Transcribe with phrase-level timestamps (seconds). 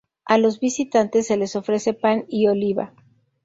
[0.25, 2.91] A los visitantes se les ofrece pan y oliva.